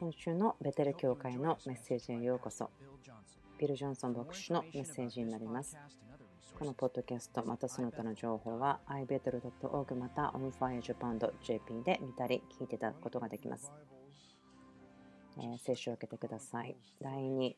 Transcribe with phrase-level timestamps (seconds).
[0.00, 2.68] 今週のベテル教会のメッセージへようこそ。
[3.58, 5.78] ビル・ジョンソン牧師のメッセージになります。
[6.58, 13.70] このポッドキャストまたその他の情報は ibetel.org また onfirejapan.jp で見たり聞いていただくことができます。
[15.38, 16.76] えー、聖書を受けてください。
[17.00, 17.54] 第2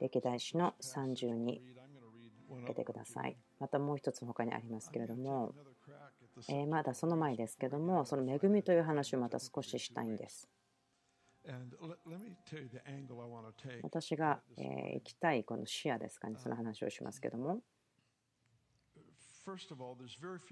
[0.00, 1.60] 歴代史の32
[2.56, 3.36] 受けてください。
[3.60, 5.54] またもう一つ他にありますけれども、
[6.48, 10.48] えまだその前ですけども、その恵みという話をまた少ししたいんです。
[13.82, 17.62] 私が行きたいこの視野ですかね、その話をしますけども。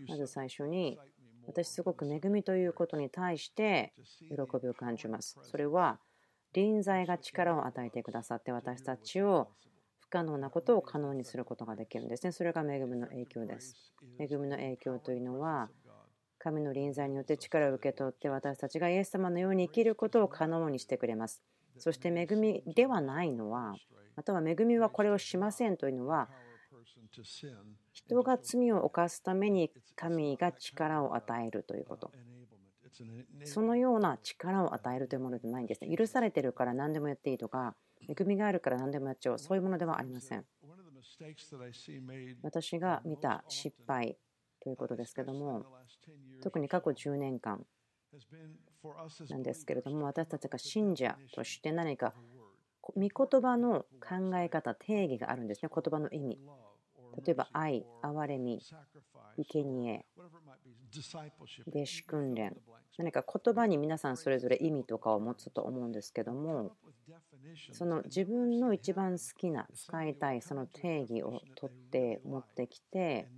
[0.08, 0.98] まず最初に、
[1.46, 3.92] 私すごく恵みということに対して
[4.30, 5.38] 喜びを感じます。
[5.42, 6.00] それは、
[6.54, 9.50] 臨在が力を与えてくださって私たちを
[10.06, 12.30] 不可能なことを可能にすることができるんですね。
[12.30, 13.92] それが恵みの影響です。
[14.20, 15.68] 恵みの影響というのは、
[16.38, 21.42] 神の臨在によって力を受け取って私たちがイエス様のように生きることを可能にしてくれます。
[21.76, 23.74] そして恵みではないのは、
[24.14, 26.28] または恵みはこれをしませんというのは、
[27.92, 32.12] 人が罪を犯すために神が力を与えるということ。
[33.44, 35.94] そのような力を与えるというものではないんですね。
[35.94, 37.74] 許されてるから何でもやっていいとか、
[38.08, 40.44] 恵みがあるから何でもやっちゃう、そういうものではありません。
[42.42, 44.16] 私が見た失敗
[44.60, 45.64] ということですけども、
[46.42, 47.64] 特に過去10年間
[49.28, 52.14] なんですけれども、私たちが信者として何か
[52.94, 56.40] 御言葉の考え方、定義があるんですね、言葉の意味。
[57.24, 58.60] 例えば愛、憐れみ、
[59.36, 60.04] 生贄、
[61.66, 62.56] 弟子訓練、
[62.98, 66.72] 何か言葉に皆さんそれぞれ意味とかを持つと思うんですけども、
[67.72, 73.28] その自分の一番好きな使いたいその定義を取って持ってきて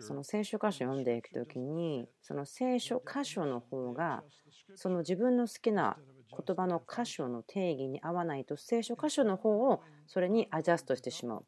[0.00, 4.22] その聖書箇所を読んでいくときにその聖書箇所の方が
[4.74, 5.96] その自分の好きな
[6.30, 11.44] 言葉の箇所の定義に合わないと聖書箇所の方をそれにアジャストしてしまう。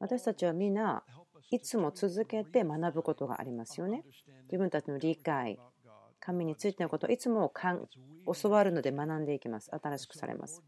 [0.00, 1.02] 私たちはみんな
[1.50, 4.04] いつも続けて学ぶことがありますよね
[4.44, 5.58] 自分たちの理解
[6.20, 7.52] 神についてのことをいつも
[8.26, 9.70] 教わるので学んでいきます。
[9.70, 10.62] 新しくされます。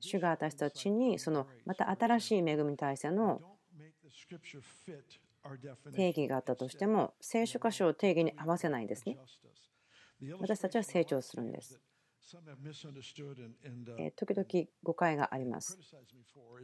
[0.00, 3.40] 主が私たちにそのまた新しい恵みに対しての
[5.94, 9.18] 定義があったとしても聖書箇所を定義に合わせないんですね。
[10.40, 11.80] 私たちは成長するんです。
[14.16, 15.78] 時々誤解があります。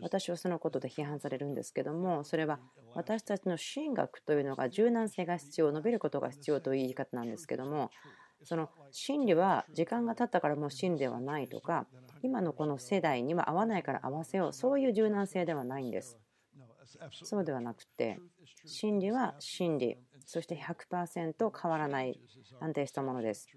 [0.00, 2.60] 私はそのことで批判されるんですけども、それは
[2.94, 7.90] 私たちの神学というのが柔軟性が必要、伸びることが必要という言い方なんですけども、
[8.44, 11.86] その真理は時間が経ったからもう真理ではないとか、
[12.22, 16.18] 今のこの世代には合わないから合わせよう、そういう柔軟性ではないんです。
[17.24, 18.18] そうではなくて、
[18.64, 22.20] 真理は真理、そして100%変わらない
[22.60, 23.48] 安定したものです。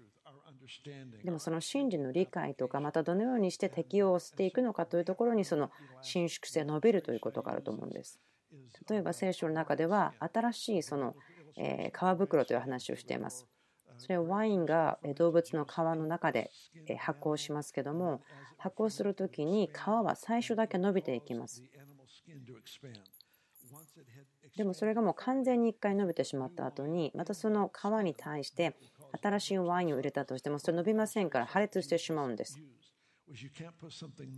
[1.24, 8.20] でもその真理の理解とかまたどのようにして適用していくのかというところにその伸縮性伸びるということがあると思うんです。
[8.88, 11.14] 例えば聖書の中では新しいその
[11.54, 13.46] 皮袋という話をしています。
[13.98, 16.50] それはワインが動物の皮の中で
[16.98, 18.22] 発酵しますけども
[18.56, 21.62] 発酵する時に皮は最初だけ伸びていきます。
[24.56, 28.76] でもそれがもう完全に1回伸びてしまった後にまたその皮に対して
[29.20, 32.60] 新しいワインを入れたとしてもそれ伸びませんから破裂してしまうんです。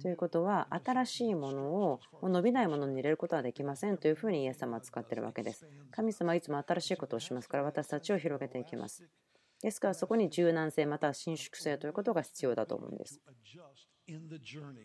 [0.02, 5.66] ということは新しいものを伸びないものに入れることはできませんというふうにイエス様は使っているわけです。
[5.90, 9.04] 神様はいつも新しいことをしますから私たちを広げていきます。
[9.62, 13.20] ですからそこに柔軟性または伸縮性ということが必要だと思うんです。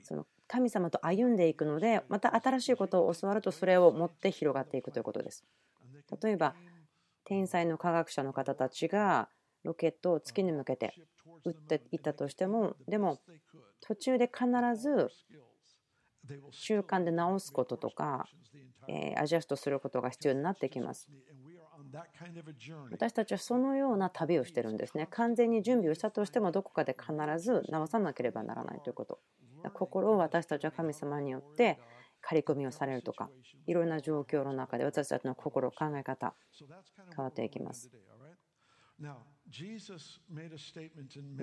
[0.03, 5.43] その神様と歩んでいくのでまた新しいことを教わるとそれを持って広がっていくということです。
[6.23, 6.55] 例えば
[7.25, 9.29] 天才の科学者の方たちが
[9.63, 10.93] ロケットを月に向けて
[11.45, 13.19] 撃っていったとしてもでも
[13.81, 15.09] 途中で必ず
[16.51, 18.27] 習慣で直すこととか
[19.17, 21.09] アジャストすることが必要になってきます。
[22.91, 25.07] 私たちはそのような旅をしてるんですね。
[25.11, 29.19] 完全に準備をしたとしてもどこかで必ず直さなければならないということ。
[29.73, 31.79] 心を私たちは神様によって
[32.21, 33.29] 刈り込みをされるとか
[33.67, 36.33] いろんな状況の中で私たちの心考え方
[37.15, 37.89] 変わっていきます。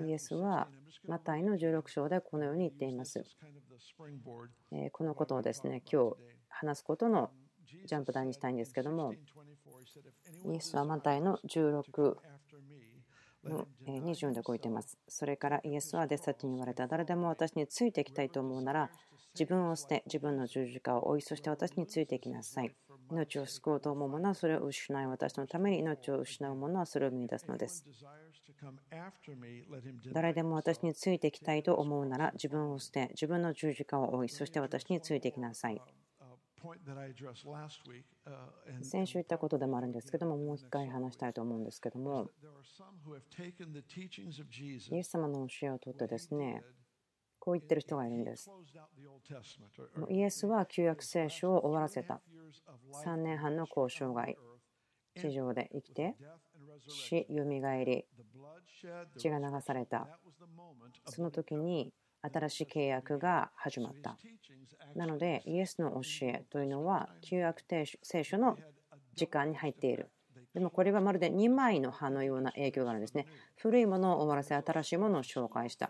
[0.07, 0.69] イエスは
[1.07, 3.23] マタイの16章でこのように言っています。
[4.91, 6.15] このことをですね今日
[6.49, 7.31] 話すことの
[7.85, 12.15] ジャンプ台にしたいんですけどもイエスはマタイの16
[13.43, 14.97] の24でこう言っています。
[15.07, 18.89] それからイエスは弟子たちに言われた誰でも私についていきたいと思うなら
[19.33, 22.75] 自分を捨て自分の十字架を追いそして私についていきなさい。
[23.09, 27.85] 命を救おうと思うものはそれを失い、私のために命を失うものはそれを見出すのです。
[30.13, 35.81] 誰でも私についてきたいと思うなら自分を捨て、自分の十字架を追い、そして私についてきなさい。
[38.81, 42.31] 先週言ったことでもあるんですけども、もう一回話したいと思うんですけども、
[44.91, 46.63] イエス様の教えをとってですね、
[47.47, 48.51] こう言ってる人がいるんです。
[50.09, 52.19] イエスは旧約聖書を終わらせた。
[53.05, 54.35] 3年半の交渉外、
[55.15, 56.17] 地上で生きて、
[56.89, 58.05] 死、よみがえり、
[59.17, 60.09] 血が流された。
[61.05, 64.17] その時に新しい契約が始まった。
[64.93, 67.63] なので、イエスの教えというのは、旧約
[68.03, 68.57] 聖書の
[69.15, 70.11] 時間に入っている。
[70.53, 73.25] でもこれはまるで2枚の葉のような影響があるんですね。
[73.55, 75.89] 古いものを終わらせ、新しいものを紹介した。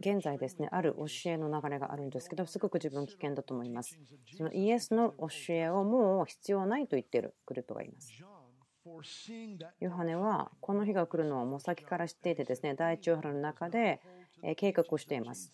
[0.00, 3.98] 現在ですね、ある教えの流れがあるんですけど、すごく自分危険だと思います。
[4.36, 8.12] そのイエスの教えをもう必要ないと言っているグループがいます。
[9.80, 14.00] ヨハネはこの日が来るのをもう先から知っていてですね、第一ヨハネの中で
[14.56, 15.52] 計画をしています。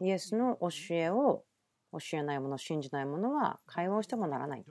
[0.00, 1.44] イエスの教えを
[1.92, 4.64] 教えないもの、信じないものは会話をしてもならない。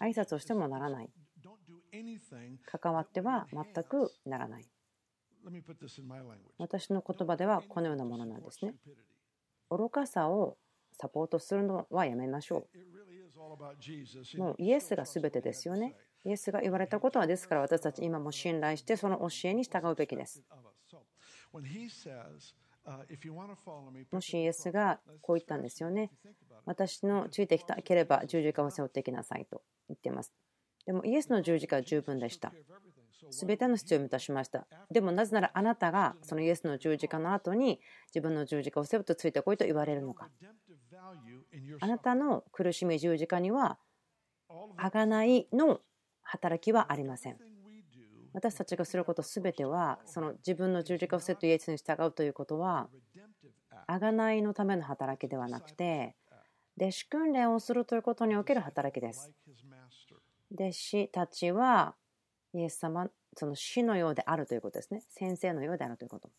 [0.00, 1.10] 挨拶をしてもならない。
[2.66, 4.68] 関わっては全くならない。
[6.58, 8.74] 私の言葉ではこのようなものなんですね。
[9.70, 10.56] 愚かさを
[10.92, 14.38] サポートするのはやめましょう。
[14.38, 15.94] もうイエスが全てですよね。
[16.24, 20.42] イエスが言われたことはですから私たち今も信頼してその教えに従うべきです。
[24.10, 26.10] もしイエスがこう言ったんですよね。
[26.64, 30.32] 私のついてきたければ十字架を背負ってきなさいと言っています。
[30.86, 32.52] でもイエスの十字架は十分でした。
[33.30, 34.66] すべての必要を満たしました。
[34.90, 40.28] でもなぜならあなたがそのイエスの十字架の後に自分の十字架を背負ってついてこいと言われるのか。
[41.80, 43.78] あなたの苦しみ十字架には
[44.76, 45.80] 贖いの
[46.22, 47.38] 働きはありません。
[48.32, 52.88] 私たちがすることすべてはその自分の十字架をセットイエスに従うということは
[53.88, 56.14] 贖いのための働きではなくて
[56.80, 59.32] 弟子訓練をするということにおける働きです。
[60.54, 61.94] 弟子たちは
[62.58, 65.02] イエス様その死のようであるということですね。
[65.08, 66.30] 先生のようであるということ。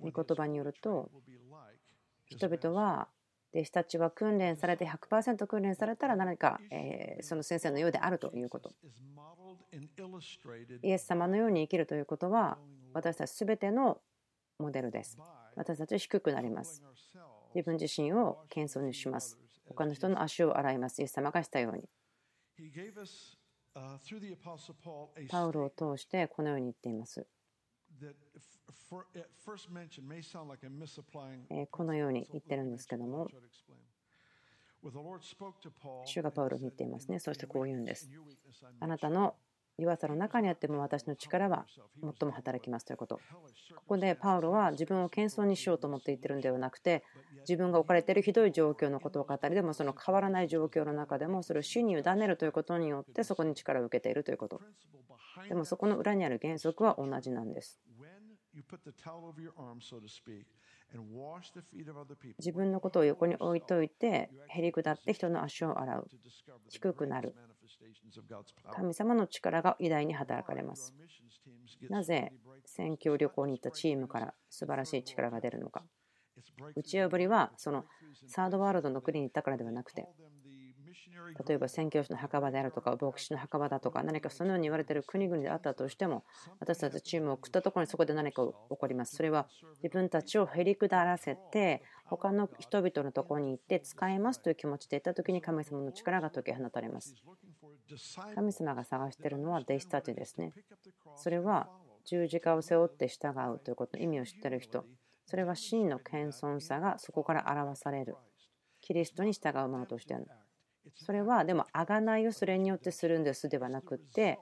[0.00, 1.10] 御言葉によると
[2.26, 3.08] 人々は
[3.54, 8.72] 弟子たちは訓練されて100%訓練されたら何か、えその先生のようであるということ。
[10.82, 12.58] イエス様のように生きるということは
[12.92, 14.00] 私たち全ての
[14.58, 15.16] モデルです。
[15.54, 16.82] 私たち低くなります。
[17.54, 19.38] 自分自身を謙遜にします。
[19.66, 21.00] 他の人の足を洗います。
[21.00, 21.88] イエス様がしたように。
[25.28, 27.26] パウロを通してこのように言っています。
[31.70, 33.28] このように言ってるんですけども、
[36.04, 37.18] 主がパウロに言っていますね。
[37.18, 38.08] そしてこう言うんです。
[38.80, 39.34] あなたの
[39.76, 41.66] 弱さの中にあっても私の力は
[42.00, 43.16] 最も働きますということ。
[43.74, 47.02] ここでパウロは自分を謙遜にしようと思って言ってるんではなくて
[47.40, 54.60] 自分が置かれているひどい状況のことを語りでもその変わらない状況の中でもそれを主に委ねるということによってそこに力を受けているということ。
[55.48, 57.80] でもそこの裏にある原則は同じなんです。
[62.38, 66.08] 自分のことを横に置いといてへり下って人の足を洗う
[66.68, 67.34] 低くなる
[68.72, 70.94] 神様の力が偉大に働かれます。
[71.88, 72.32] なぜ
[72.64, 75.84] 選挙旅行に行ったチームから素晴らしい力が出るのか。
[76.74, 77.84] 打ち破りはその
[78.26, 80.08] サードワールドの国に行ったからではなくて
[81.46, 86.24] 例えば宣教師の墓場であるとか牧師の墓場だとか何かそのように言われている国々であったとしても
[86.60, 89.46] 私たちチームを送ったところにそこで何か起こりますそれは
[89.82, 97.14] 自分たちをへり下らせて他の人々のところに行って使いますという気持ちでいった時に神様の力が解き放たれます
[98.34, 100.52] 神様が探しているのは弟子たちですね
[101.16, 101.68] それは
[102.04, 104.84] 十字架を背負って従うということの意味を知っている人
[105.26, 108.16] それは真の謙遜さがそこから表される
[108.80, 110.14] キリストに従うものとして
[110.96, 114.38] それはでも贖いをそれによってするんですではなくて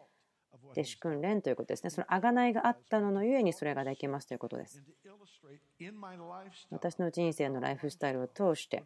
[0.73, 1.91] 弟子訓練ということですね。
[1.91, 4.83] その贖いがあったののゆえにそれができますということです。
[6.71, 8.85] 私の人生のライフスタイルを通して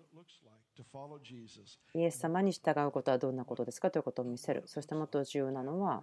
[1.94, 4.64] イエス様に従うことはどんなことですかということを見せる。
[4.66, 6.02] そしてもっと重要なのは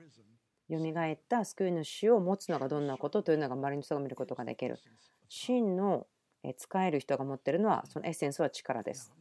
[0.70, 4.80] 蘇った救い主を持つのがどんなことというのが周りの人が見ることができる。
[5.28, 6.08] 真の
[6.58, 9.12] 使える人が持っているのはそのエッセンスは力です。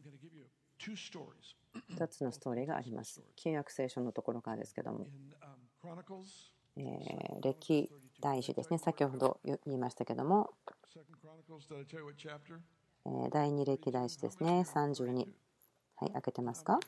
[1.91, 3.23] 2つのストーリーがあります。
[3.35, 5.07] 旧約聖書のところからですけども、
[6.75, 10.51] えー、歴代史ですね、先ほど言いましたけども、
[13.05, 15.27] え第2歴代史ですね、32。
[15.95, 16.79] はい、開けてますか？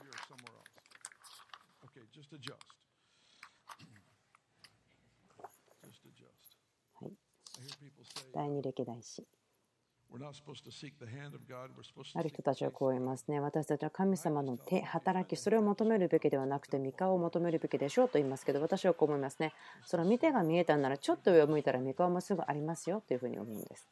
[8.33, 9.25] 第二歴代史
[12.13, 13.39] ある人たちはこう言いますね。
[13.39, 19.53] 私たちは神様の手、働き、それを求めるべきではなくて、三河を求めるべきでしょうと言いますけど、私はこう思いますね。
[19.85, 23.87] その見てが見えたなら、ちょっと上を向いたら三河もすぐありますよというふうに思うんです。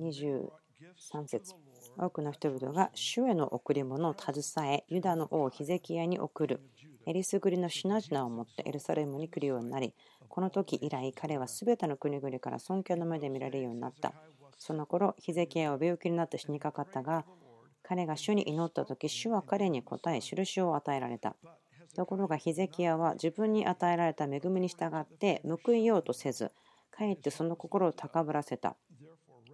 [0.00, 1.54] 23節
[1.98, 6.60] 多くの人々が主への贈り物を携え、ユダの王ヒゼキヤに送る。
[7.06, 9.94] えりすぐりの品々を持ってエルサレムに来るようになり、
[10.28, 14.12] この時以来彼はすべての国々から尊敬の目で見られるようになった。
[14.58, 17.24] その頃、ヒゼキヤは病気になって死にかかったが、
[17.82, 21.34] 彼が主に祈った時、主は彼に答え、印を与えられた。
[21.96, 26.52] ところがヒゼキヤは自分に与えられた恵みに従って報いようとせず、
[26.92, 28.76] かえってその心を高ぶらせた。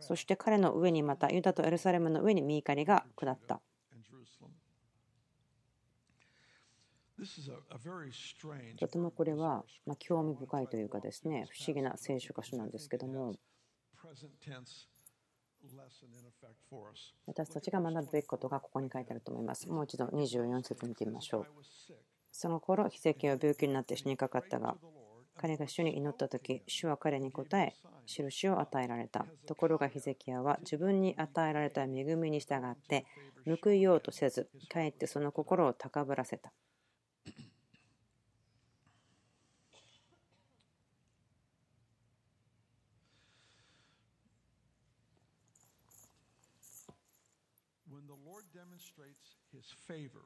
[0.00, 3.60] そして彼の上にまたユダとエルサレムの上に見怒りが下った。
[8.76, 13.36] とてもこれはま興味深いというかですね不思議な聖書箇所なんですけども
[17.26, 19.68] 私たちが学ぶべきことがここに書いてあると思います。
[19.68, 21.46] もう一度24節見てみましょう。
[22.32, 24.76] その頃、奇跡は病気になって死にかかったが、
[25.36, 27.74] 彼が主に祈った時、主は彼に答え、
[28.06, 29.26] 印を与えられた。
[29.46, 33.04] ところがヒゼキヤは自分に与えられた恵みに従って
[33.62, 36.52] 報いようとせず、かえってその心を高ぶらせた。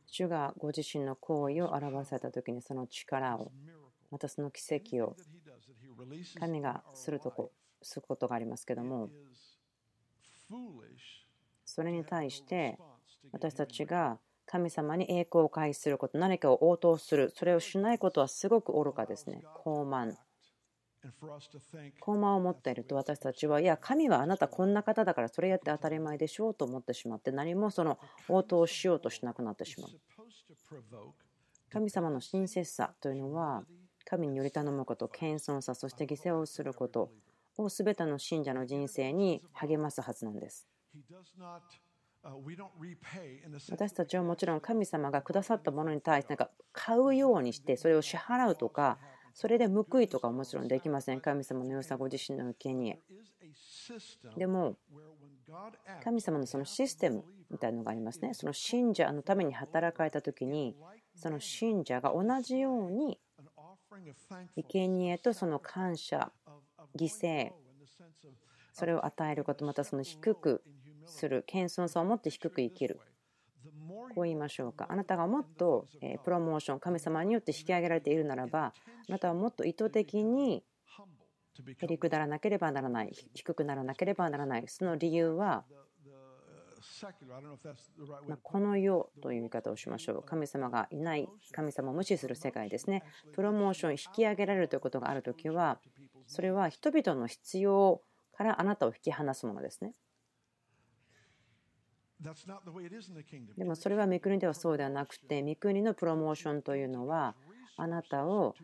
[0.07, 3.53] 主がご自身の行為を表された時にその力を
[4.11, 5.17] またその奇跡を
[6.39, 9.11] 神がするとこすることがありますけども
[11.65, 12.79] それに対して
[13.33, 17.31] 私たちが神様に栄光を回避すること何かを応答する。
[17.37, 19.43] それをしないことはすごく愚かですね。
[19.63, 20.15] 傲慢。
[22.01, 27.99] 高慢を持っていると私たちはいや神はあなたこんな方だからそれやって当たり前でしょうと思ってしまって何もその
[28.29, 29.91] 応答しようとしなくなってしまう。
[31.71, 33.65] 神様の親切さというのは
[34.09, 37.11] 神により頼むこと謙遜さそして犠牲をすること
[37.59, 40.67] を全ての信者の人生に励ますはずなんです
[43.71, 48.99] 私たちはもちろん神様がくださったものに対してなんか買うようにしてそれを支払うとか
[49.41, 51.21] それで報いとかはもちろんできません。
[51.21, 52.97] 神様の良さご自身の受けに。
[54.37, 54.77] でも、
[56.03, 58.35] 神様のそのシステムみたいなのがありますね。
[58.35, 60.75] その信者のために働かれた時に、
[61.15, 63.21] その信者が同じように、
[64.57, 66.33] 生贄とその感謝、
[66.97, 67.53] 犠牲、
[68.73, 70.63] それを与えること、またその低く
[71.07, 73.01] する、謙遜さを持って低く生きる。
[74.15, 74.87] こう言いましょうか。
[74.89, 75.87] あなたがもっと
[76.25, 78.73] プロモーション、神様によって引き上げられているならば、
[79.09, 80.65] あなたはもっと意図的に
[81.79, 84.65] へりくだらなければならない、低くならなければならない。
[84.69, 85.65] その理由は、
[88.43, 90.23] この世という言い方をしましょう。
[90.23, 93.03] 神様がいない、神様を無視する世界ですね。
[93.35, 95.81] プロモーション、引き上げられるということがあるときは、
[96.27, 98.03] それは人々の必要
[98.37, 99.95] からあなたを引き離すものですね。
[103.57, 107.37] でもそれは御国ではそうではなくて御国のプロモーションというのは
[107.77, 108.57] あなたを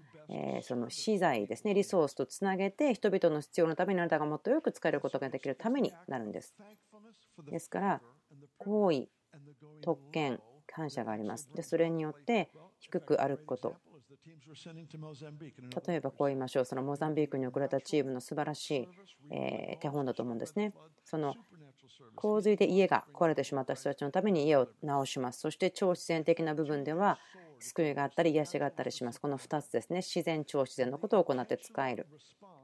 [0.63, 6.53] その資材ですねリソースとつなげて人々の必要のためにあなたがもっとよく使えることができるためになるんです
[7.51, 8.01] ですから
[8.59, 9.09] 行為
[9.83, 13.77] 特権感謝がありますでそれによって低く歩くこと
[15.87, 18.89] 例えばこう言いましょうそのモザンビークに送られたチームの素晴らしい
[19.81, 20.73] 手本だと思うんですね
[21.05, 21.35] その
[22.15, 25.41] 洪水で家が壊れてしまった人たちのために家を直します。
[25.41, 27.19] そして超自然的な部分では
[27.59, 29.21] 救いがあったり癒しがあったりします。
[29.21, 29.99] この2つですね。
[29.99, 32.07] 自然、超自然のことを行って使える。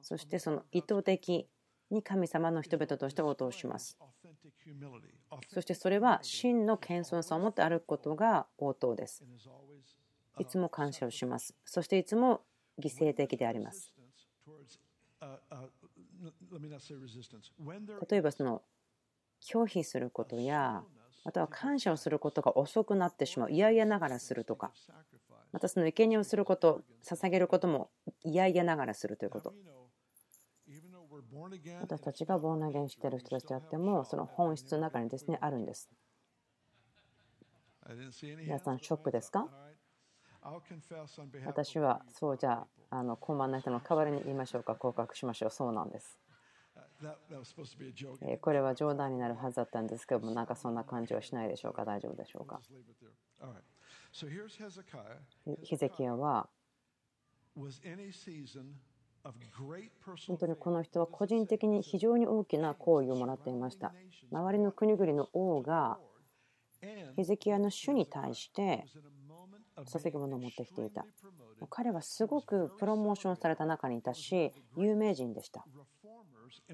[0.03, 1.49] そしてその意図的
[1.91, 3.99] に神様の人々として応答します。
[5.49, 9.25] そしてそれは真の謙遜さを持って歩くことが応答です。
[10.38, 11.55] いつも感謝をします。
[11.64, 12.43] そしていつも
[12.79, 13.93] 犠牲的であります。
[18.11, 18.62] 例えばその
[19.40, 20.83] 拒否することや
[21.25, 24.73] または感謝をすることが遅くなってしまう嫌々ながらするとか
[25.52, 27.90] またその生贄をすること捧げることも
[28.23, 29.55] 嫌々ながらするということ
[31.81, 35.91] 私たちがボーナゲンしている人たちであってもその本質の中にですねあるんです。
[38.39, 39.49] 皆さんショックですか？
[41.45, 45.50] 私はそうじゃああの高慢な人の代わりに言いましょうか告白しましょう。
[45.50, 46.19] そうなんです。
[48.41, 51.85] これは冗談になるはずだったんですけどもなんかそんな感じはしないでしょうか？
[51.85, 52.61] 大丈夫でしょうか？
[55.62, 56.49] ヒゼキヤは
[60.27, 63.93] 本当にこの人は個人的に非常に大きな行為をもらっていました。
[64.33, 65.99] 周りの国々の王が
[67.17, 68.85] ヒゼキヤの主に対して
[69.77, 71.05] 捧げ物を持ってきていた。
[71.69, 75.65] 彼はすごくプロモーションされた中にいたし有名人でした。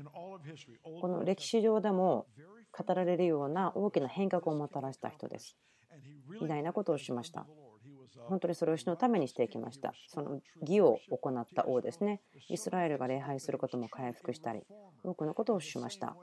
[0.05, 2.27] この歴史上でも
[2.73, 5.57] 語られるような大きな変革をもたらした人です。
[6.41, 7.47] 偉大なことをしました
[8.29, 9.93] 本当にそれを主のためにしていきました。
[10.09, 12.21] その義を行った王ですね。
[12.49, 14.63] イスラエルが礼拝することも回復したり
[15.05, 16.17] 多くのことをしました。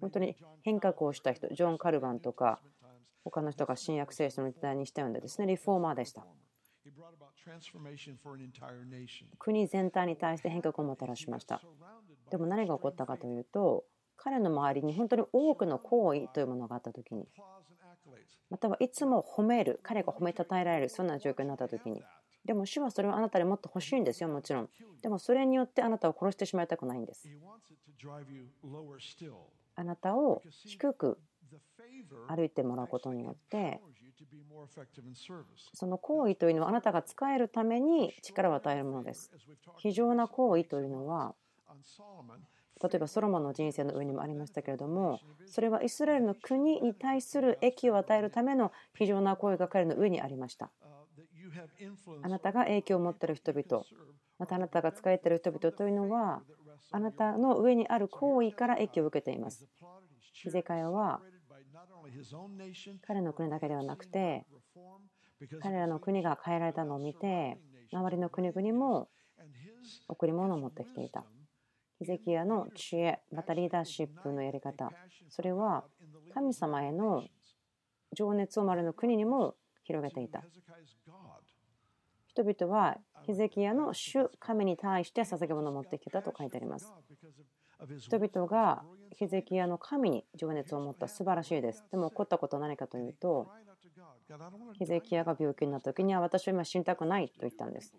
[0.00, 2.60] 本当に変革をした人ジョン・カルバンとか
[3.24, 6.24] 他の人が新約聖書の時代にしたようなですねリフォーマーでした。
[9.38, 11.60] 国全体に対して変革をもたらしました。
[12.30, 13.84] でも何が起こったかというと
[14.18, 17.26] 彼の周りに本当に多くの行為というものがあった時に
[18.50, 22.02] またはいつも褒める彼が褒めたたえられるそんな状況になった時に。
[22.44, 24.70] でも主はそれをあなたにもっと欲しいんですよもちろん。
[25.02, 27.28] でもそれによってあなたを殺してしまいたくないんです。
[29.74, 31.18] あなたを低く
[32.28, 33.80] 歩いてもらうことによって
[35.74, 39.30] その行為というのはあなたが使えるために力を与えるものです。
[39.76, 41.34] 非常な行為というのは
[42.82, 50.70] 例えばソロモンの人生の上にもありましたけれどもそれはイスラエルの国に対する益を与えるための非常な行為が彼の上にありました。
[52.22, 53.84] あなたが影響を持っている人々
[54.38, 56.42] またあなたが使えている人々というのは
[56.92, 59.66] あなたの上にある行為から益を受けています。
[60.32, 61.20] ヒゼカヤは
[63.02, 64.46] 彼の国だけではなくて
[65.60, 67.58] 彼らの国が変えられたのを見て
[67.92, 69.08] 周りの国々も
[70.08, 71.24] 贈り物を持ってきていた。
[71.98, 74.92] ヒゼキヤの知恵またリーダーシップのやり方。
[75.28, 75.84] それは
[76.32, 77.24] 神様への
[78.14, 80.44] 情熱を周りの国にも広げていた。
[82.28, 86.92] 人々はヒゼキヤの主神に対して捧げ物を持ってきたと書いてあります。
[87.98, 88.84] 人々が
[89.16, 91.84] ヒゼキヤの神に情熱を持った素晴らしいです。
[91.90, 93.50] でも起こったことは何かというと、
[94.74, 97.94] ヒゼキヤが病気になった時には私は今死にたくないと言ったんです。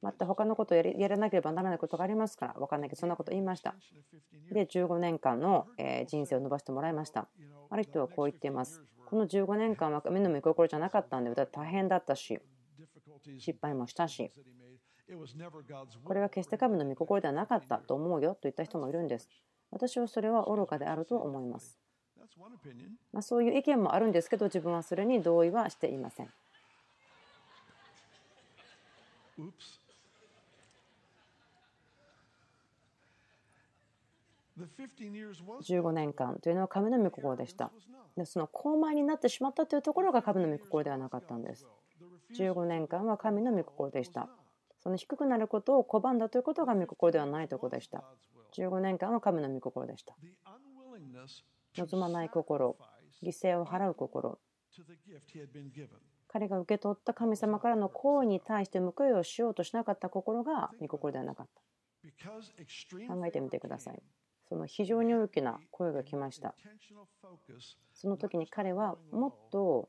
[0.00, 3.74] また他のことをやらなければならないことがありますから、分かんないけど、そんなこと言いました。
[4.52, 5.66] で、15年間の
[6.06, 7.28] 人生を伸ばしてもらいました。
[7.70, 8.82] ある人はこう言っています。
[9.06, 12.38] この15年間は目の見心じゃなかったんで、だ大変だったし、
[13.38, 14.30] 失敗もしたし、
[16.04, 19.28] これは決して神の御心ではなかったと思うよと言った人もいるんです。
[19.70, 21.78] 私はそれは愚かであると思います。
[23.12, 26.28] まあ、そういう意見もあるんですけど、自分はそれに同意はしていません。
[35.62, 37.70] 15年間というのは神の御心でした。
[38.16, 41.66] でその高慢になってしまったというところが神の御心ではなかったんです。
[42.34, 44.28] 15年間は神の御心でした。
[44.80, 48.04] その低くなることを拒んだということが御心ではないところでした。
[48.56, 50.14] 15年間は神の御心でした。
[51.76, 52.76] 望まない心、
[53.22, 54.38] 犠牲を払う心、
[56.28, 61.62] 彼が受け取った神様からの行為に対して報いをしようとしなかった心が御心ではなかった。
[63.14, 64.02] 考えてみてください。
[64.48, 66.54] その非常に大きな声が来ました。
[67.94, 69.88] その時に彼はもっと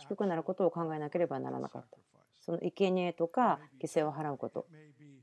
[0.00, 1.98] 低くなることを考えなければならなかった。
[2.44, 4.66] その生贄とか犠牲を払うこと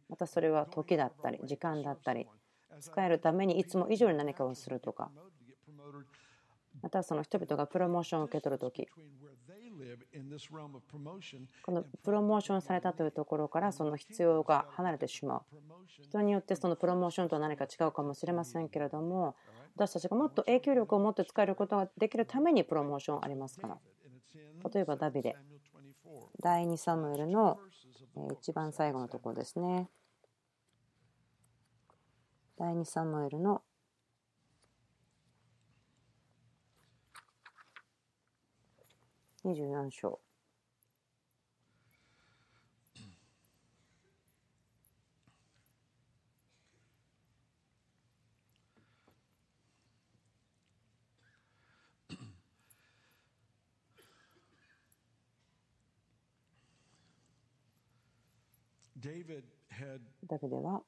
[0.10, 2.28] またそれは時だったり時間だったり
[2.80, 5.12] 使えるためにいつも以上に何かをするとか
[6.82, 8.88] またその人々がプロモーションを受け取る時。
[11.64, 15.42] このプロモーションされたというところからその必要が離れてしまう。
[16.02, 19.36] 人によってそのプロモーションとは何か違うかもしれませんけれども
[19.76, 23.78] 私たちがもっと影響力を持って使えることができるためにプロモーションありますから。
[24.74, 25.36] 例えばダビデ。
[26.42, 27.60] 第2サムエルの
[28.40, 29.90] 一番最後のところですね。
[32.58, 33.62] 第2サムエルの
[39.44, 40.20] 24章。
[60.28, 60.84] ダビデは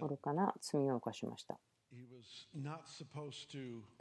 [0.00, 1.58] 愚かな罪を犯しました。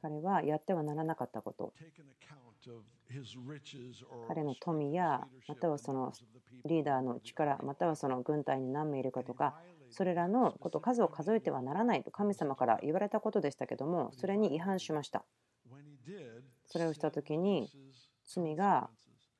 [0.01, 1.73] 彼はやってはならなかったこと。
[4.27, 6.13] 彼の富やまたはその
[6.65, 9.55] リーダーの力またはその軍隊に何名いるかとか
[9.89, 15.25] それらのこと数を数えてはならないと神様から言われたことでしたけどもそれに違反しました。
[16.67, 17.69] それをした時に
[18.25, 18.89] 罪が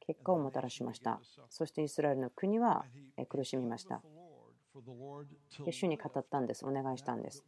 [0.05, 1.21] 結果をもたらしました。
[1.49, 2.85] そしてイスラエルの国は
[3.29, 4.01] 苦しみました。
[5.71, 6.65] 主に語ったんです。
[6.65, 7.45] お願いしたんです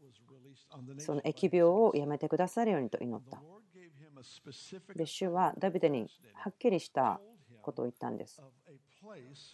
[0.98, 3.42] その疫病をやめてくださるようにと祈った。
[4.96, 7.20] で主はダビデにはっきりした
[7.62, 8.42] ことを言ったんです。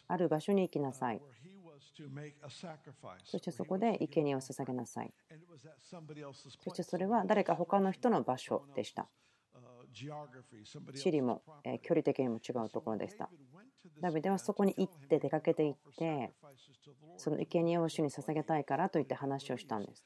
[0.07, 1.21] ある場所に行きなさい。
[3.23, 5.13] そしてそこで生贄を捧げなさい。
[6.63, 9.07] そしてそれは誰か他の人の場所でした。
[10.95, 11.41] 地理も
[11.81, 13.29] 距離的にも違うところでした。
[14.01, 16.33] ダビデはそこに行って出かけていって
[17.17, 20.05] その生贄を主に捧げたいからと言って話をしたんです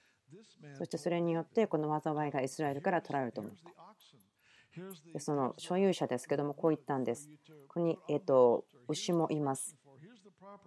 [0.78, 5.19] そしてそれによってこの災いがイスラエルから取られると思った。
[5.19, 7.30] その所有者ですけどもこう言ったんです。
[7.67, 9.76] ここに、えー、と牛もいます。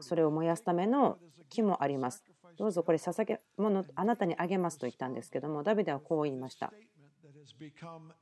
[0.00, 2.24] それを燃やすための木もあります。
[2.56, 6.72] どうぞこれ捧げ物あなたにあげますと言ったんですけどもダビデはこう言いました。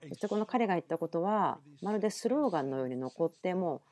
[0.09, 3.83] そしてこの彼が言ったことはまるでスローガンのように残っても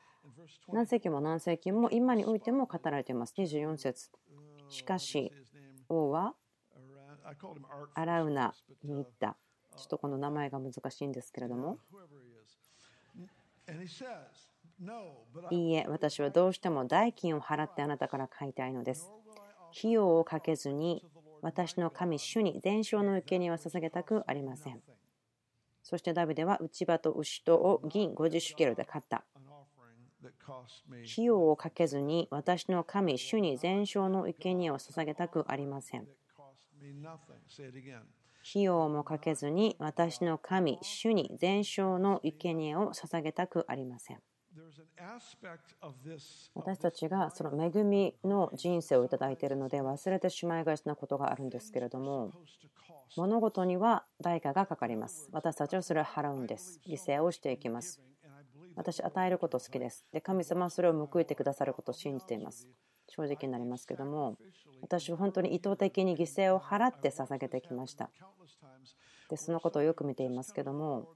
[0.71, 3.33] 何世紀も何世紀も今においても語られています。
[3.37, 4.09] 24節。
[4.69, 5.31] しかし
[5.89, 6.33] 王は
[7.93, 9.35] アラウナに行った
[9.75, 11.77] ちょっとこの名前が難しいんですけれども
[15.49, 19.09] いいえ私はどうしても代金を払ってあなたから買いたいのです
[19.77, 21.03] 費用をかけずに
[21.41, 24.81] 私の神主に伝承の受け荷は捧げたくありません
[25.83, 29.25] そしてダビデは内場と牛とを銀50シュケルで買った。
[31.11, 36.07] 費用をかけずに私の神、主に全焼の生贄を捧げたくありません。
[38.49, 44.19] 費用もかけずに私の神、主に全焼の生贄を捧げたくありません。
[46.53, 52.31] 私たちがその恵みの人生をいただいているので忘れてしまいがちなことがあるんですけれども
[53.17, 55.27] 物事には代価がかかります。
[55.31, 56.79] 私たちはそれを払うんです。
[56.87, 58.01] 犠牲をしていきます。
[58.75, 60.05] 私、与えること好きです。
[60.11, 62.67] で、神様はそれを報いてくださることを信じています。
[63.07, 64.37] 正直になりますけども、
[64.81, 68.09] 私は本当に意図的に犠牲を払って捧げてきました。
[69.29, 71.07] で、そのことをよく見ていますけども、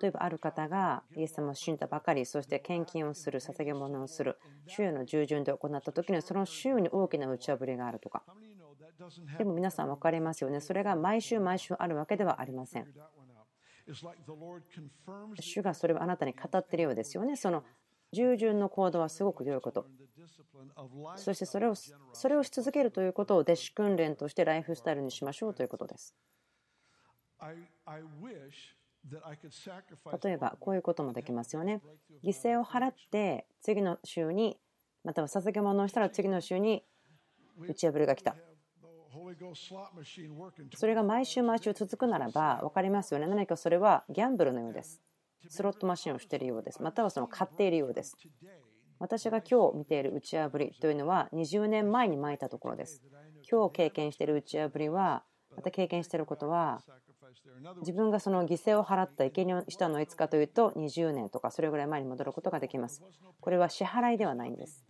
[0.00, 8.24] 例えばある方がイエス様を信じたばかり、そして献金をする、捧げ物をする、週の従順で行った時にはその週に大きな打ち破りがあるとか、
[9.38, 10.60] でも皆さん分かりますよね。
[10.60, 12.86] それが毎週毎週あるわけではありません。
[15.40, 17.36] 主がそれをあなたに語ってるようですよね。
[17.36, 17.62] その
[18.16, 19.86] 従順の行動はすごく良いこと。
[21.16, 26.16] そしてそれをそれをし続けるということを弟子訓練としてライフスタイルにしましょうということです。
[30.24, 31.82] 例えばこういうこともできますよね。
[32.24, 34.58] 犠牲を払って次の週に
[35.04, 36.82] または捧げ物をしたら次の週に
[37.58, 38.34] 打ち破りが来た。
[40.74, 43.26] それが毎週毎週続くならば分かりますよね。
[43.26, 45.02] 何かそれはギャンブルのようです。
[45.48, 46.82] スロットマシンをしているようです。
[46.82, 48.16] またはその買っているようです。
[48.98, 53.02] 私が今日見ている打ち破りというのは20年前に巻いたところです。
[53.50, 56.82] 今日経験している打ち破りは、また経験していることは、
[57.80, 63.02] 自分がその犠牲を払った生贄をしたのはいつかというと20年とかそれぐらい前に戻ることができます。
[63.40, 64.86] これは支払いではないんです。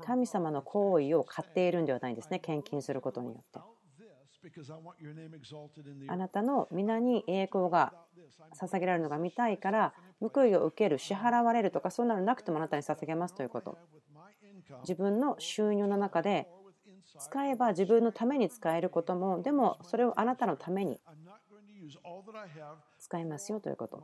[0.00, 3.60] 神様の行為を買っているんではないんですね、献金することによって。
[6.08, 7.92] あなたの皆に栄光が
[8.60, 13.78] 捧げられるのが見たいから報いを受ける支払われるとかそうなるなくてもあなたに捧げますということ。
[14.82, 16.48] 自分の収入の中で
[17.18, 21.00] 使えば自分のために使えることもでもそれをあなたのために
[22.98, 24.02] 使いますよということ。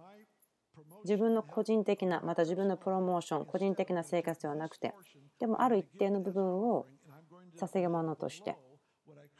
[1.04, 4.94] 自分の個人的なまた自分のプロモーション個人的な生活ではなくて
[5.38, 6.86] でもある一定の部分を
[7.60, 8.56] 捧げ物として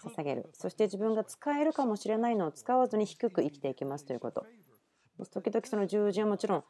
[0.08, 4.46] 捧げるそして自分が使えるかもしれないのを使わずに低く生きていきますということ。
[5.30, 6.64] 時々その従順はもちろん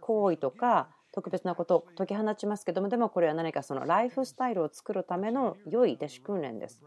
[0.00, 6.82] 行為とか特別なことを解き放ちますけどもでもこれは何かそのライフスタイルを作るための良い弟子訓練です。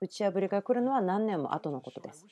[0.00, 2.26] 打ち破りが来るのは何年も後のことです。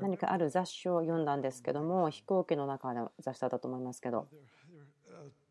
[0.00, 4.28] 何かある雑誌を読んだんですけども飛行機の中の雑誌だったと思いますけど。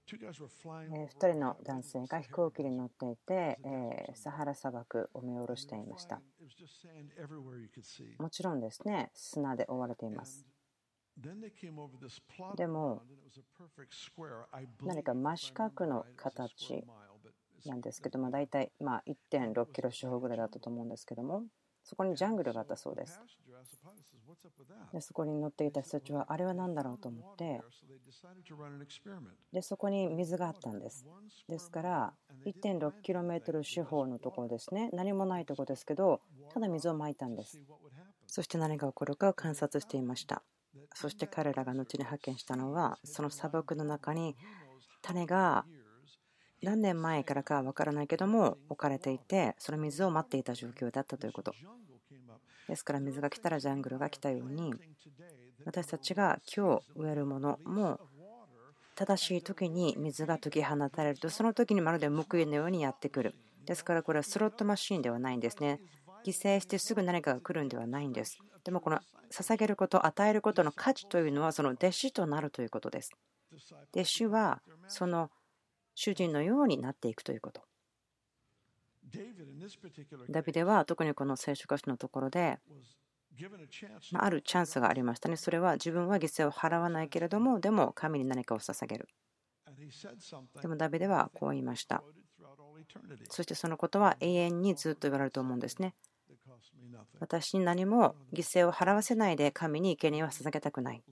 [0.07, 3.59] 2人の男性が飛行機に乗っていて
[4.15, 6.21] サハラ砂漠を見下ろしていました。
[8.19, 10.45] もちろんですね砂で覆われています。
[12.55, 13.01] でも
[14.83, 16.85] 何か真四角の形
[17.65, 21.43] なんですけども大体ま1.6キロ四方ぐらいだったと思うんですけども。
[21.87, 23.17] そこにジャングルがあったそうです。
[24.91, 27.61] でそこに乗っていた人たちはあれは何だろうと思って。
[29.53, 31.05] でそこに水があったんです。
[31.47, 32.13] ですから
[32.45, 34.89] 1 6キロメートル四方のところですね。
[34.91, 36.19] 何もないところですけど
[36.53, 37.61] ただ水をまいたんです。
[38.25, 40.43] そして何が起こるかを観察していました。
[40.93, 44.35] そして彼らが後に発見したのはその砂漠の中に
[45.01, 45.65] 種が
[46.61, 51.53] 何年前からかは分からないけども置かれていてその水を待っていた状況だったということ。
[52.67, 54.73] ですから水が来たらジャングルが来たように
[55.65, 57.99] 私たちが今日植えるものも
[58.95, 63.35] 正しい時に水が解き放たれるとその時にまるで報いのようにやってくる。
[63.65, 65.79] ですからこれはスロットマシーンではないんですね。
[66.25, 68.39] 犠牲してすぐ何かが来るんではないんです。
[68.63, 68.99] でもこの
[69.31, 73.11] 捧げること与えることの価値というのはその弟子となるということです。
[73.93, 75.29] 弟子はその
[75.99, 77.63] 主人のようになっていくということ。
[80.29, 82.59] ダビデは特にこの聖書歌詞のところで、
[84.11, 85.37] まあるチャンスがありましたね。
[85.37, 89.09] それは自分は犠牲を払わないけれども、でも神に何かを捧げる。
[90.61, 92.03] でもダビデはこう言いました。
[93.31, 95.95] そしてそのことは永遠にずっと言われると思うんですね。
[97.19, 101.03] 私に何も犠牲を払わせないで神に生贄は捧げたくない。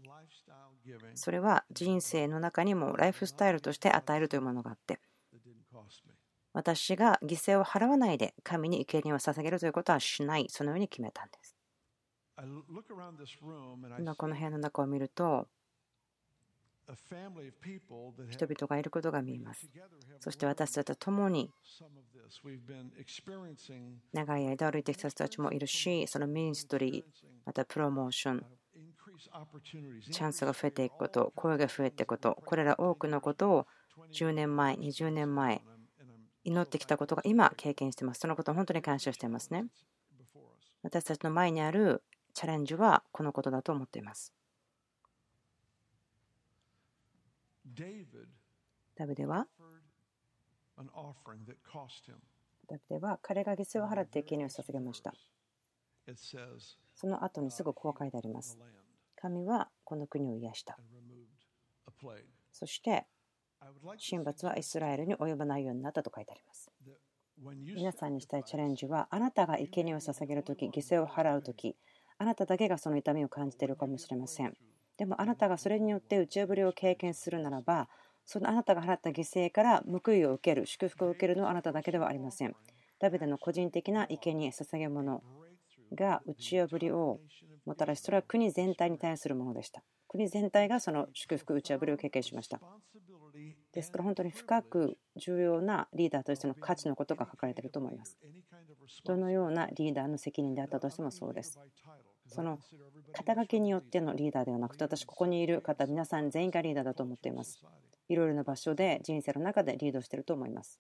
[1.16, 5.00] それは人生の中にもライフスタイルとして与えるというものがあって。
[6.54, 10.48] 私が犠牲を払わないで神に生贄を捧げるということはしない。
[10.50, 11.56] そのように決めたんです。
[14.00, 15.48] 今この部屋の中を見ると
[18.30, 19.68] 人々がいることが見えます。
[20.20, 21.52] そして私たちと共に
[24.14, 28.46] 長い間歩いてきた人たちもいるしそのミニストリーまたプロモーション
[29.20, 33.68] チャンスが増えていくこと、声が増えていくこと、これら多くのことを
[34.14, 35.62] 10年前、20年前、
[36.44, 38.20] 祈ってきたことが今経験しています。
[38.20, 39.66] そのことを本当に感謝していますね。
[40.84, 44.34] 私たちの前にあるチャレンジはこのことだと思っています。
[48.96, 49.48] ダビデは？
[52.68, 55.14] ダビデは彼が犠牲を払って生贄を捧げました。
[56.94, 58.60] その後にすぐこう書いてあります。
[59.16, 60.78] 神はこの国を癒した。
[62.52, 63.06] そして、
[64.10, 66.72] 神罰はイスラエルに及ばないようになったと書いてあります。
[67.76, 71.76] 皆さんにしたいチャレンジは、あなたが生贄を捧げるとき、犠牲を払うとき、
[72.18, 74.56] あなただけがその痛みを感じているかもしれません。
[74.98, 77.90] でもあなたがそれによって打ち破りを経験するならば、
[78.26, 82.56] そのあなたが払った犠牲から報いを受ける、祝福を受けるのはあなただけではありません。
[83.00, 85.22] ダビデの個人的な生贄捧げ物
[85.94, 87.20] が打ち破りを
[87.66, 89.84] もたらしそれは国全体に対するものでした。
[90.08, 92.62] 国全体がその祝福打ち破りを経験しました。
[93.74, 98.18] ですから本当に深く重要なリーダーとしての価値のことが書かれていると思います。
[99.04, 101.60] どのようなリーダーの責任であったとしてもそうです。
[102.28, 102.60] その
[103.14, 107.62] 肩書きによってのリーダーではなくて私ここにいる方皆さん全員がリーダーだと思っています。
[108.08, 110.80] いろいろな場所で人生の中でリードしていると思います。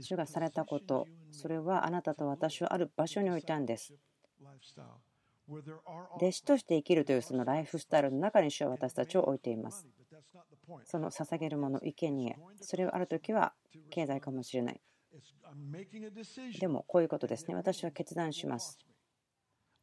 [0.00, 3.94] 主がされたこと、それはあなたと私をある場所に置いたんです。
[5.48, 9.86] 弟子として生きるというそのライフスタイルの中に主は私たちを置いています。
[10.84, 13.54] その捧げるもの、生贄それをある時は
[13.90, 14.80] 経済かもしれない。
[16.58, 17.54] でもこういうことですね。
[17.54, 18.78] 私は決断します。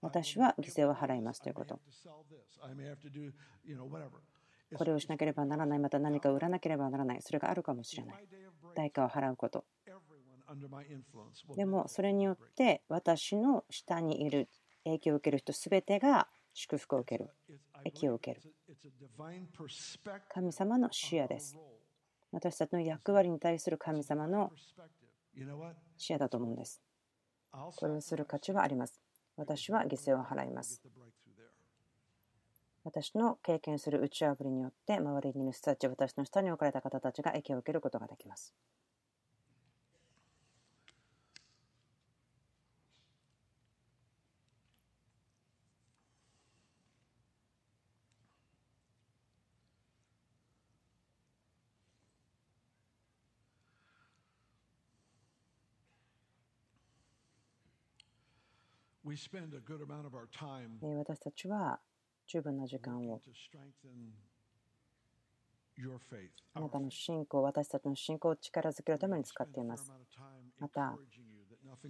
[0.01, 1.79] 私は犠牲を払いますということ。
[4.75, 8.27] これをしなければならない、また何か売らなければならない、それがあるかもしれない。
[8.75, 9.65] 代価を払うこと。
[11.55, 14.49] でも、それによって私の下にいる
[14.83, 17.29] 影響を受ける人すべてが祝福を受ける、
[17.83, 18.41] 益を受ける。
[20.29, 21.57] 神様の視野です。
[22.31, 24.51] 私たちの役割に対する神様の
[25.97, 26.81] 視野だと思うんです。
[27.51, 28.99] これをする価値はあります。
[29.35, 30.81] 私は犠牲を払います。
[32.83, 38.53] 私の経験する打ち破りによって周りにいる人たち私の下に置かれた方たちが益を受けることができます。
[60.97, 61.79] 私たちは
[62.25, 63.19] 十分な時間を
[66.53, 69.91] あなたの信仰、私たちの信仰を力づけるために使っています。
[70.59, 70.95] また、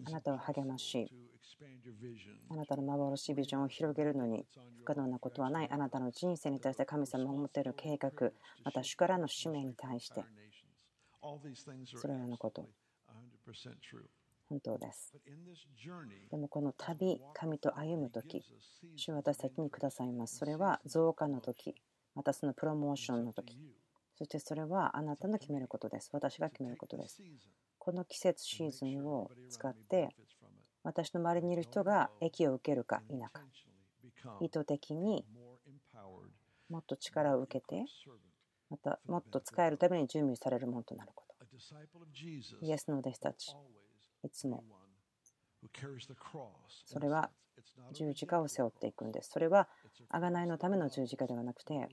[0.06, 1.12] あなたを励まし、
[2.50, 4.46] あなたの幻ビジョンを広げるのに
[4.80, 5.70] 不可能なことはない。
[5.70, 8.32] あなたの人生に対して神様が持っている計画、
[8.64, 10.24] また主からの使命に対して、
[11.96, 12.70] それらのこと
[14.54, 15.12] 本当です。
[16.30, 18.44] でもこの旅神と歩む時
[18.96, 20.38] 主は私たちにくださいます。
[20.38, 21.74] それは増加の時
[22.14, 23.58] またそのプロモーションの時。
[24.16, 26.12] そしてそれはあなたの決めることです。
[26.14, 27.24] 私が決めることです。
[27.80, 30.16] この季節シーズンを使って
[30.84, 33.42] 私の周りにいる人が益を受けるか否か
[34.40, 35.26] 意図的に
[36.70, 37.86] もっと力を受けて
[38.70, 41.34] またもっと使えるために準備されるものとなること。
[42.62, 43.56] イエスの弟子たち
[44.24, 44.64] いつも
[46.86, 47.30] それは
[47.94, 49.68] 十字架を背負っていくんですそれは
[50.12, 51.88] 贖いのための十字架ではなくて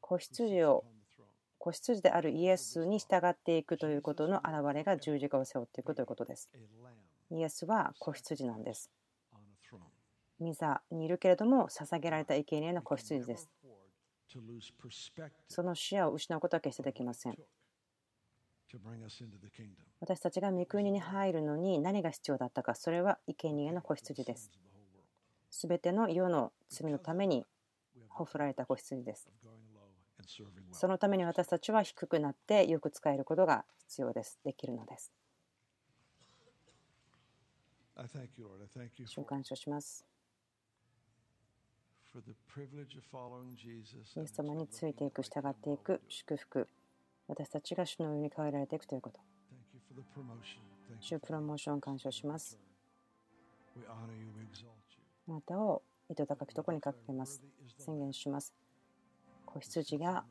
[0.00, 0.84] 子羊を
[1.58, 6.48] 子羊であるイエスに従っていくということの表れが十字架を背負っていくということです。
[7.30, 8.90] イエスは子羊なんです。
[10.38, 13.50] ミザにいるけれども捧げられた生贄の子羊です。
[15.48, 17.36] その視野を失うことは決してできません。
[20.00, 24.50] 私たちが御国に入るのに何が必要だったか、それは生贄の子羊です。
[25.50, 27.46] すべての世の罪のために
[28.08, 29.30] ほふられた子羊です。
[30.72, 34.38] そのために私たちは低くなってよく使えることが必要です。
[34.44, 35.12] できるのです。
[39.06, 40.04] 召喚書します。
[44.20, 46.68] イエス様についていく、従っていく、祝福。
[47.28, 49.20] 私たちが主の上に変えられていくということ。
[51.00, 52.58] 主プロモーション感謝します。
[55.28, 57.42] あなたを糸高きところにかけます。
[57.76, 58.54] 宣言します。
[59.44, 60.24] 子羊が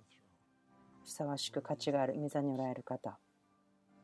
[1.03, 3.19] ふさわしく価値がある御座におられる方。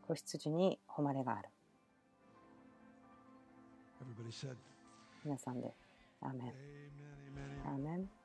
[0.08, 1.50] 子羊に誉れがある。
[5.26, 5.74] 皆さんで
[6.22, 6.54] アーメン。
[7.66, 8.23] アーメン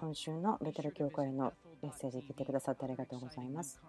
[0.00, 3.80] 今週のベテル教会のメッセージ聞いてくださってありがとうございます。